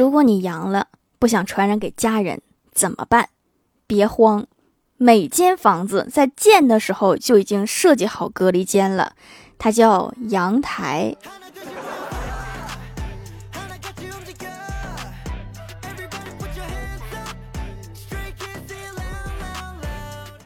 [0.00, 0.86] 如果你阳了，
[1.18, 2.40] 不想传染给家人，
[2.72, 3.28] 怎么办？
[3.86, 4.46] 别慌，
[4.96, 9.12] 每间房子在建的时候就已经设计好隔离间了，
[9.58, 11.14] 它叫阳台。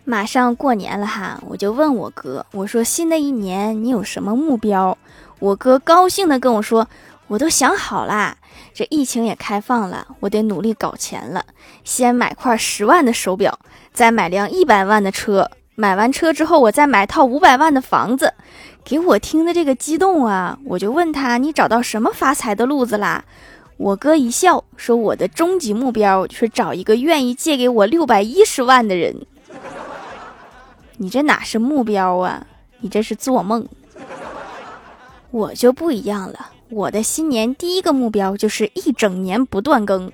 [0.03, 4.99] 马上过年了哈，我就问我哥，我说新的一年你有什么目标？
[5.39, 6.89] 我哥高兴的跟我说，
[7.29, 8.37] 我都想好啦，
[8.75, 11.47] 这疫情也开放了，我得努力搞钱了，
[11.85, 13.57] 先买块十万的手表，
[13.93, 18.35] 再买辆一百万的车，买完车之后我再买套五百万的房子。
[18.85, 23.25] 给我听的这个激动啊，我就问他，你找到什么发财的路子啦？
[23.77, 29.25] 我哥一笑说，我的终极目标就是找一个愿意借给我六百一十万的人。
[30.97, 32.47] 你这哪是目标啊？
[32.81, 33.67] 你这是做梦。
[35.31, 40.11] 我就不一样了，我的新年第一个目标就是一整年不断更，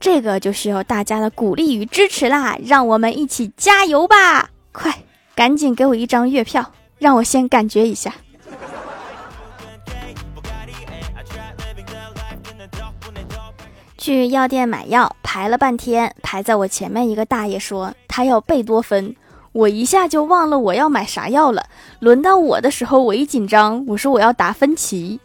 [0.00, 2.58] 这个就需要大家的鼓励与支持啦！
[2.64, 4.50] 让我们一起加油吧！
[4.72, 8.14] 快，赶紧给我一张月票，让我先感觉一下。
[13.98, 19.14] 去药店买药，排了半天，排在我前面一个大爷说他要贝多芬。
[19.52, 21.66] 我一下就忘了我要买啥药了。
[21.98, 25.20] 轮到我的时候，我一紧张，我说我要达芬奇。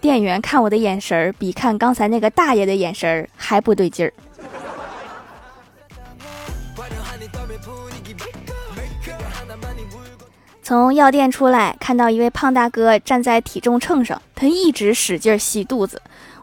[0.00, 4.12] 店员看我的眼神儿，比看刚才那个大爷的眼神儿还不对劲儿。
[10.62, 16.00] 从药店出来，看到一位胖大哥站在体重秤上，他一直使劲吸肚子，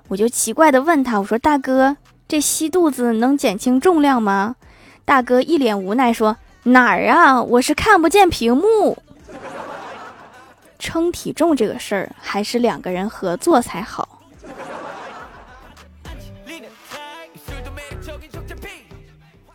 [0.07, 1.95] 我就奇怪的问他：“我说大哥，
[2.27, 4.55] 这吸肚子能减轻重量吗？”
[5.05, 7.41] 大哥一脸无奈说：“哪儿啊？
[7.43, 8.97] 我是看不见屏幕。
[10.85, 14.07] 称体重这个事儿，还是两个人合作才好。”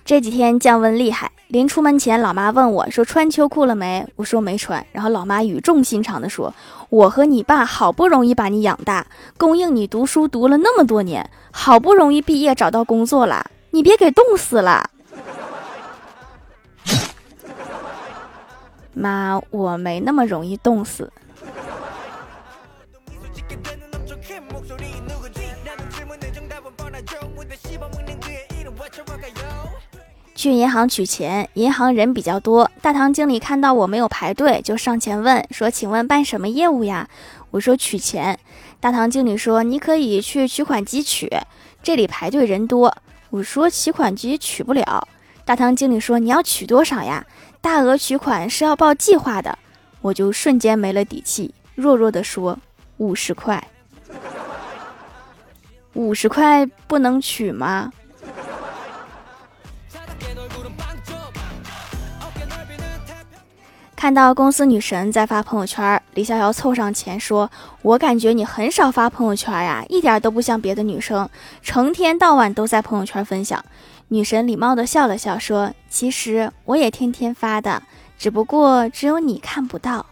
[0.04, 6.52] 这几天降温厉害，临出门前，老妈问我说：“穿秋裤了没？”我说：“没穿。”然后老妈语重心长的说
[6.90, 9.06] ：“我和你爸好不容易把你养大，
[9.38, 14.90] 供应你读书读了那么多年，好不容易毕业找到工作了，你别给冻死了。”
[18.92, 21.12] 妈，我没那么容易冻死。
[30.34, 37.08] 去银行取钱，银行人比较多，大堂经理看到我没有排队，就上前问说：“请问办什么业务呀？”
[37.52, 38.38] 我说：“取钱。”
[38.80, 41.30] 大堂经理说：“你可以去取款机取，
[41.82, 42.96] 这里排队人多。”
[43.28, 45.06] 我说：“取款机取不了。”
[45.44, 47.26] 大堂经理说：“你要取多少呀？”
[47.60, 49.58] 大额取款是要报计划的，
[50.00, 52.58] 我就瞬间没了底气，弱弱的说
[52.96, 53.62] ：“五十块，
[55.92, 57.92] 五十块不能取吗？”
[64.00, 67.50] 看到公司女神在发朋友圈，李逍遥凑上前说
[67.82, 71.28] ：“我感觉你很少发朋友圈呀，一点都不像别的女生，
[71.60, 73.62] 成天到晚都在朋友圈分享。”
[74.08, 77.82] 女神礼貌地笑了笑，说：“其实我也天天发的，
[78.18, 80.06] 只不过只有你看不到。”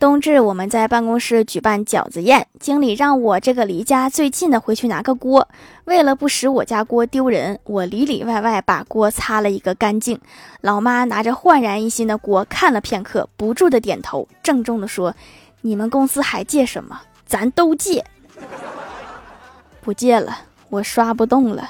[0.00, 5.46] 冬至，我们在办公室举办饺子宴，经理让我这个离家最近的回去拿个锅。
[5.84, 10.18] 为了不使我家锅丢人，我里里外外把锅擦了一个干净。
[10.62, 15.14] 老妈拿着焕然一新的锅看了片刻，不住的点头，郑重的说。
[15.60, 16.98] 你们公司还借什么？
[17.26, 18.02] 咱都借。
[19.82, 20.34] 不借了，
[20.70, 21.68] 我刷不动了。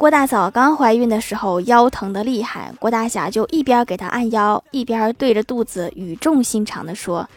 [0.00, 7.28] 郭大嫂刚怀孕的时候腰疼的厉害，郭大侠就一边给她按腰，一边对着肚子语重心长的说：“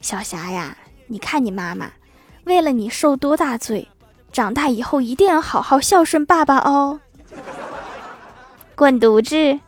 [0.00, 1.90] 小霞呀，你看你妈妈，
[2.44, 3.88] 为了你受多大罪，
[4.30, 7.00] 长大以后一定要好好孝顺爸爸哦。
[8.76, 9.58] ”滚犊子！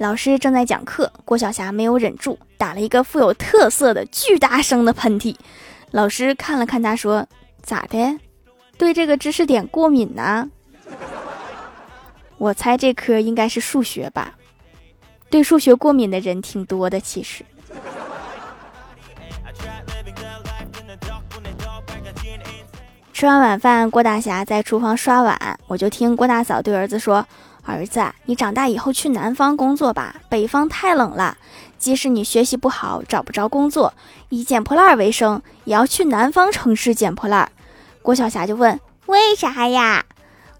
[0.00, 5.36] 老师正在讲课，郭晓霞没有忍住，打了一个富有特色的巨大声的喷嚏。
[5.90, 7.26] 老师看了看他，说
[7.62, 8.18] ：“咋的？
[8.78, 10.50] 对这个知识点过敏呢？”
[12.38, 14.32] 我猜这科应该是数学吧？
[15.28, 17.44] 对数学过敏的人挺多的，其实。
[23.12, 27.26] 吃完晚饭，郭大侠在厨房刷碗，我就听郭大嫂对儿子说。
[27.64, 31.36] 儿子，你长大以后去南方工作吧，北方太冷了。
[31.78, 33.94] 即使你学习不好，找不着工作，
[34.28, 37.50] 以捡破烂为生，也要去南方城市捡破烂。
[38.02, 40.04] 郭晓霞就问：“为啥呀？”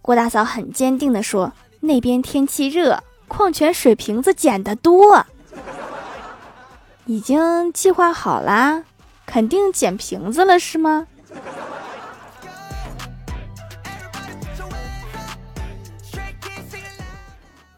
[0.00, 5.26] 郭大嫂很坚定地说：“那边天气热，矿泉水瓶子捡得多。”
[7.06, 8.85] 已经计划好啦，
[9.26, 11.06] 肯定捡瓶子了，是吗？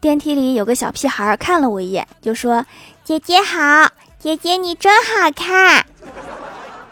[0.03, 2.65] 电梯里有个小屁孩看了我一眼，就说
[3.05, 3.89] ：“姐姐好，
[4.19, 5.85] 姐姐你真好看。”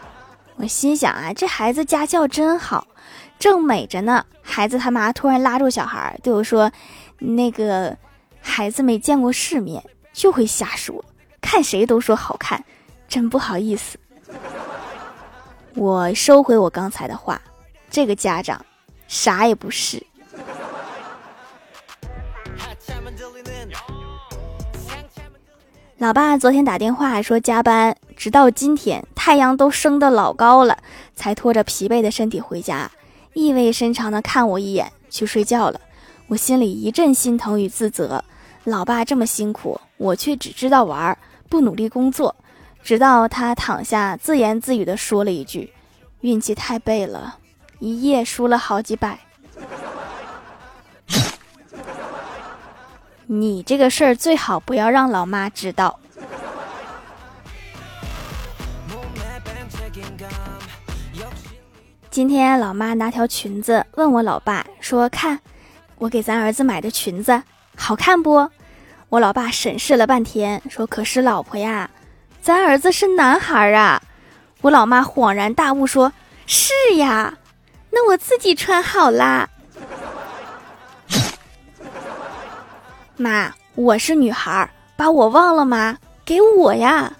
[0.56, 2.86] 我心想啊，这孩子家教真好，
[3.38, 4.24] 正美着呢。
[4.40, 6.72] 孩子他妈突然拉住小孩对我说
[7.20, 7.94] ：“那个
[8.40, 11.04] 孩子没见过世面，就会瞎说，
[11.42, 12.64] 看谁都说好看，
[13.06, 13.98] 真不好意思。”
[15.76, 17.38] 我收回我刚才的话，
[17.90, 18.64] 这个家长
[19.06, 20.02] 啥也不是。
[26.02, 30.76] 老爸昨天打电话说加班，直到今天太阳都升得老高了，
[31.14, 32.90] 才拖着疲惫的身体回家，
[33.34, 35.80] 意味深长的看我一眼，去睡觉了。
[36.26, 38.24] 我心里一阵心疼与自责，
[38.64, 41.16] 老爸这么辛苦，我却只知道玩，
[41.48, 42.34] 不努力工作。
[42.82, 45.72] 直到他躺下，自言自语的说了一句
[46.22, 47.38] ：“运气太背了，
[47.78, 49.20] 一夜输了好几百。”
[53.34, 55.98] 你这个事儿最好不要让老妈知道。
[62.10, 65.40] 今天老妈拿条裙子问我老爸说：“看，
[65.96, 67.42] 我给咱儿子买的裙子
[67.74, 68.50] 好看不？”
[69.08, 71.88] 我老爸审视了半天说：“可是老婆呀，
[72.42, 74.02] 咱儿子是男孩啊。”
[74.60, 76.12] 我老妈恍然大悟说
[76.44, 77.38] ：“是呀，
[77.88, 79.48] 那我自己穿好啦。”
[83.16, 85.98] 妈，我是女孩，把我忘了吗？
[86.24, 87.12] 给我呀！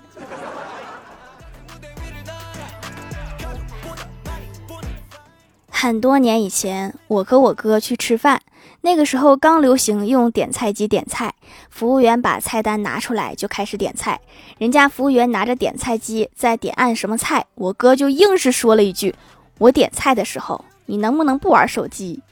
[5.68, 8.40] 很多年以前，我和我哥去吃饭，
[8.80, 11.34] 那个时候刚流行用点菜机点菜，
[11.68, 14.18] 服务员把菜单拿出来就开始点菜。
[14.58, 19.14] 人家服务员拿着点菜机在点按什么菜，我哥就硬是说了一句
[19.58, 22.22] ：“我点菜的时候，你能不能不玩手机？”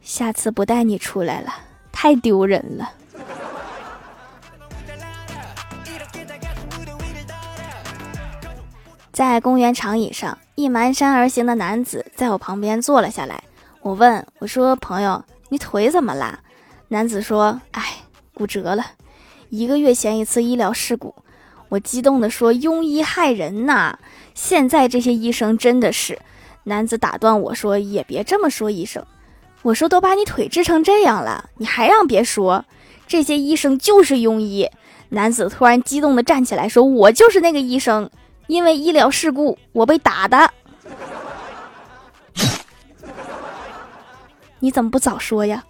[0.00, 1.52] 下次不带你出来了。
[2.02, 2.90] 太丢人了！
[9.12, 13.44] 在公园长椅上，一蹒跚而行的男子在我旁边坐了下来。
[13.82, 16.40] 我问我说：“朋友，你腿怎么啦？”
[16.90, 17.98] 男子说：“哎，
[18.34, 18.84] 骨折了，
[19.50, 21.14] 一个月前一次医疗事故。”
[21.70, 23.96] 我激动地说：“庸医害人呐！
[24.34, 26.18] 现在这些医生真的是……”
[26.66, 29.06] 男子打断我说：“也别这么说，医生。”
[29.62, 32.64] 我说都把你腿治成这样了，你还让别说？
[33.06, 34.68] 这些医生就是庸医。
[35.10, 38.10] 男子突然激动地站起来说：“我就是那个医生，
[38.46, 40.50] 因为医疗事故我被打的。
[44.60, 45.64] 你怎么不早说呀？”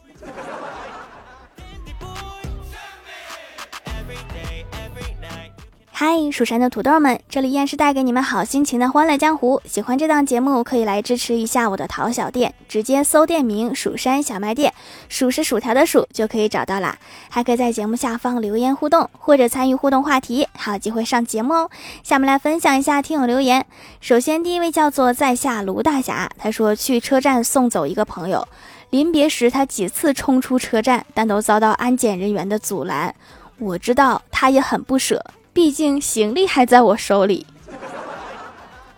[6.04, 9.62] 嗨，蜀山的土豆们，这里依然是带给你们好心情的欢乐江湖。
[9.64, 14.74] 喜欢这档节目，可以来支持一下我的淘小店，直接搜店名“蜀山小卖店”，
[15.08, 16.98] 数是薯条的数就可以找到啦。
[17.28, 21.70] 还可以在节目下方留言互动，或者参与互动话题，还有机会上节目哦。
[22.02, 23.64] 下面来分享一下听友留言。
[24.00, 28.48] 首先，第一位叫做在下卢大侠，他说去车站送走一个朋友，
[28.90, 33.14] 临别时他几次冲出车站，但都遭到安检人员的阻拦。
[33.60, 35.24] 我知道他也很不舍。
[35.52, 37.46] 毕竟行李还在我手里，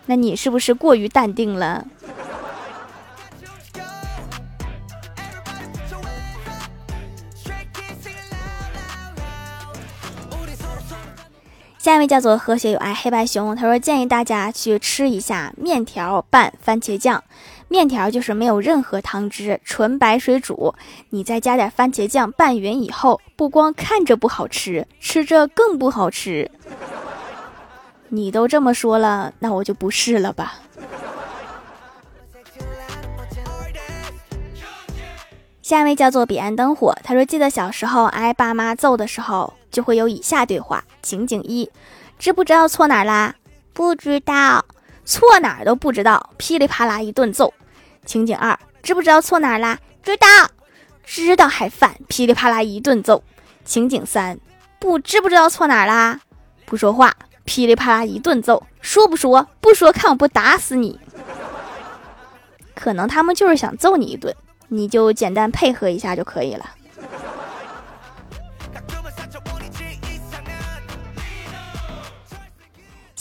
[0.07, 1.85] 那你是不是过于淡定了？
[11.77, 17.23] 下一位叫做和谐有爱黑白熊，他说建议大家去吃一下面条拌番茄酱。
[17.69, 20.75] 面条就是没有任何汤汁，纯白水煮，
[21.11, 26.51] 你再加点番茄酱拌匀以后，不光看着不好吃，吃着更不好吃。
[28.09, 30.55] 你都这么说了，那我就不试了吧。
[35.63, 41.69] 下一位叫做彼岸灯火，他说记得小时候挨爸妈揍的时候，就会有以下对话：情景一，
[42.19, 43.35] 知不知道错哪啦？
[43.73, 44.65] 不知道。
[45.05, 47.53] 错哪儿都不知道，噼里啪啦一顿揍。
[48.05, 49.79] 情景二，知不知道错哪儿啦？
[50.03, 50.27] 知道，
[51.05, 53.23] 知道还犯，噼里啪啦一顿揍。
[53.65, 54.39] 情景三，
[54.79, 56.21] 不知不知道错哪儿啦？
[56.67, 58.67] 不说话，噼里啪啦一顿揍。
[58.81, 59.49] 说不说？
[59.61, 61.01] 不说，看我不打死你。
[62.75, 64.35] 可能他们就是想揍你一顿，
[64.69, 66.65] 你就简单配合一下就可以了。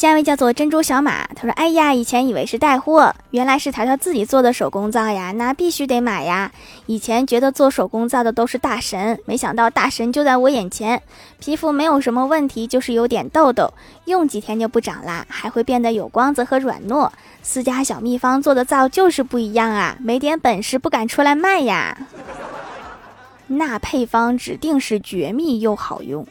[0.03, 6.51] 下一位叫做珍珠小马，他说：“哎呀，以前以为是带货，原来是条条自己做的手工皂呀，那必须得买呀。
[6.87, 11.01] 以前觉得做手工皂的都是大神，没想到大神就在我眼前。
[11.39, 17.09] 皮肤没有什么问题，就是有点痘痘，用几天就不长啦，还会变得有光泽和软糯。
[17.41, 21.97] 私家小秘方做的皂就是不一样啊，没点本事不敢出来卖呀。
[23.47, 26.27] 那配方指定是绝密又好用。”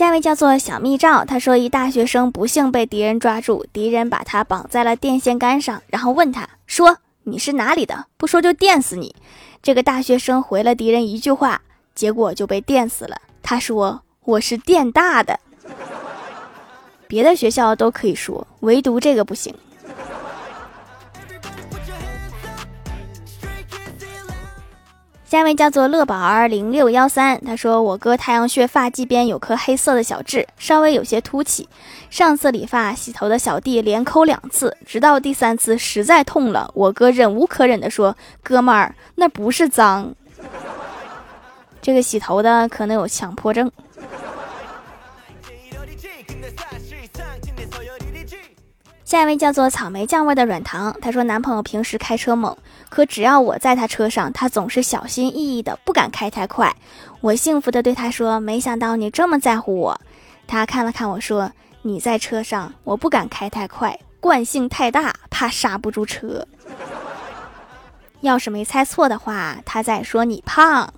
[0.00, 8.06] 下一位叫做小密照，他说一大学生不幸被敌人抓住，敌人把他绑在了电线杆上，然后问他说：“你是哪里的？
[8.16, 9.14] 不说就电死你。”
[9.62, 11.60] 这个大学生回了敌人一句话，
[11.94, 13.18] 结果就被电死了。
[13.42, 15.38] 他说：“我是电大的。”
[17.06, 19.54] 别的学校都可以说，唯独这个不行。
[25.30, 31.68] 下一位叫做乐宝儿零六幺三，他说我哥太阳穴发际边有颗黑色的小痣，稍微有些凸起。
[32.10, 40.12] 上次理发洗头的小弟连抠两次，直到第三次实在痛了，我哥忍无可忍地说：“哥们儿，那不是脏，
[41.80, 43.70] 这个洗头的可能有强迫症。”
[49.10, 52.56] 下一位叫做草莓酱味的软糖，他说男朋友平时开车猛，
[52.88, 56.72] 可只要我在他车上，他总是小心翼翼的，不敢开太快。
[57.20, 60.00] 我幸福的对他说：“没想到你这么在乎我。”
[60.46, 61.50] 他看了看我说
[61.82, 66.46] ：“你在车上，我不敢开太快，惯性太大，怕刹不住车。”
[68.22, 70.94] 要是没猜错的话，他在说你胖。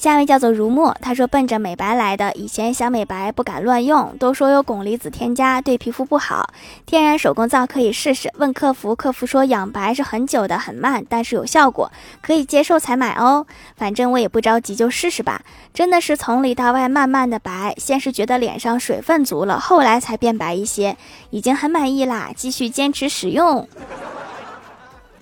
[0.00, 6.54] 下一位叫做如墨，他说奔着美白来的，以前想美白不敢乱用，都说有汞离子添加对皮肤不好。
[6.86, 11.92] 天然手工皂可以试试，问客服，客服说养白是很久的，很慢，但是有效果，
[12.22, 13.46] 可以接受才买哦。
[13.76, 15.42] 反正我也不着急，就试试吧。
[15.74, 20.96] 真的是从里到外慢慢的白，先是觉得脸上水分足了，后来才变白一些，
[21.28, 23.68] 已经很满意啦，继续坚持使用。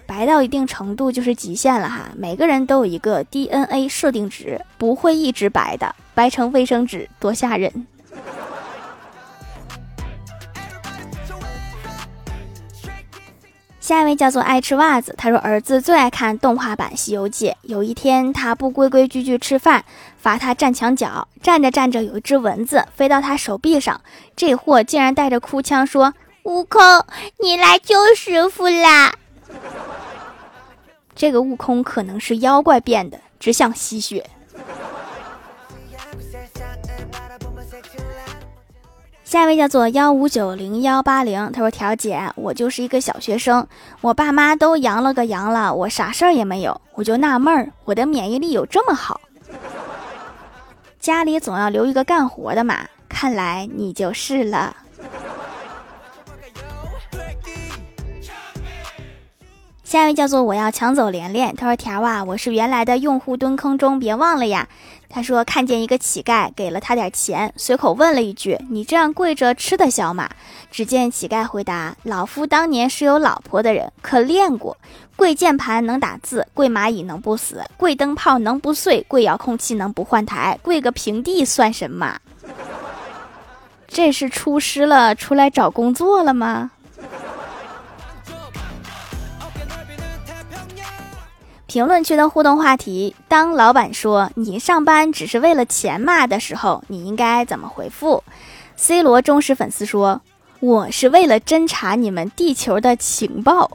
[0.09, 7.87] 白到一定程度就是极限了哈，每个人都有一个 DNA 设定值，不会一直白的，白成卫生纸多吓人。
[13.79, 19.85] 下一位叫做爱吃袜子，他说儿子最爱看动画版《西游记》，有一天他不规规矩矩吃饭，
[20.17, 24.01] 罚他站墙角，站着站着有一只蚊子飞到他手臂上，
[24.35, 26.81] 这货竟然带着哭腔说：“悟空，
[27.43, 29.15] 你来救师傅啦！”
[31.15, 34.25] 这个悟空可能是妖怪变的，只想吸血。
[39.25, 43.67] 下一位叫做幺五九零幺八零，他说：“条姐，我就是一个小学生，
[44.01, 49.21] 我爸妈都阳了个阳了，我啥事儿也没有，我就纳闷儿，我的免疫力有这么好？
[50.99, 54.75] 家里总要留一个干活的嘛，看来你就是了。”
[59.89, 64.69] 下一位叫做我要抢走连连，他说条啊，我是原来的用户蹲坑中，别忘了呀。
[65.09, 70.29] 他说看见一个乞丐，给了他点钱，随口问了一句：“你这样跪着吃得消吗？”
[70.71, 74.77] 只见乞丐回答：“老夫当年是有老婆的人，可练过。
[75.17, 82.19] 跪键盘能打字，跪蚂蚁能不死，跪灯泡能不碎，跪遥控器能不换台，跪个平地算什么？
[83.87, 86.73] 这是出师了，出来找工作了吗？”
[91.69, 98.25] 评论区的互动话题：当老板说你上班只是为了钱嘛的时候，你应该怎么回复
[98.75, 100.23] ？C 罗忠实粉丝说
[100.61, 103.71] ：“我是为了侦查你们地球的情报。”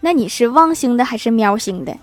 [0.00, 1.94] 那你是汪星的还是喵星的？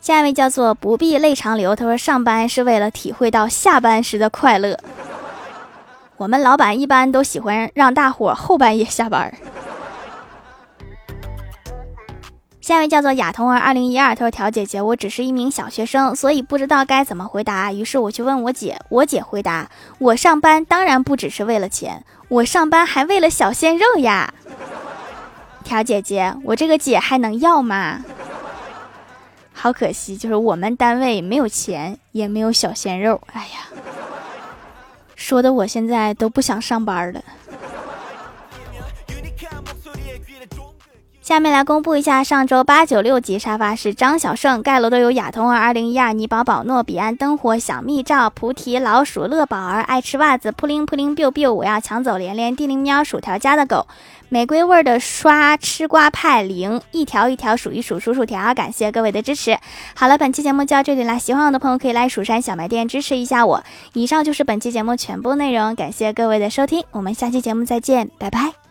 [0.00, 4.78] 下一位叫做不必泪长流，他说上班是为了体会到下班时的快乐。
[6.18, 9.34] 我们老板一般都喜欢让大伙后半夜下班。
[12.72, 17.70] 下一位叫做亚童儿二零一二，他说：“条姐姐，我只是一名小学生，所以不知道该怎么回答。
[17.70, 24.32] 于是我去问我姐，我姐回答：我上班当然不只是为了钱，我上班还为了小鲜肉呀。
[25.62, 28.02] 条姐姐，我这个姐还能要吗？
[29.52, 33.20] 好可惜，就是我们单位没有钱，也没有小鲜肉。
[33.34, 33.68] 哎呀，
[35.14, 37.22] 说的我现在都不想上班了。”
[41.32, 53.86] 下面来公布一下上周八九六级沙发是张小胜盖楼的有亚童儿二零一二尼宝宝诺彼岸灯火小蜜罩菩提老鼠乐宝儿爱吃袜子扑灵扑灵 biu biu 我要抢走连连地灵喵薯条家的狗
[54.28, 59.56] 玫瑰味的刷吃瓜派零，一条一条数一数数数条，感谢各位的支持。
[59.94, 63.64] 好了，本期节目就到这里啦，喜欢我的朋友可以来蜀山小卖店支持一下我。
[63.94, 68.61] 以上就是本期节目全部内容，感谢各位的收听，我们下期节目再见，拜拜。